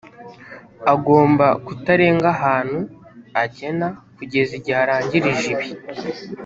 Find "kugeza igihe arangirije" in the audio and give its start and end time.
4.15-5.45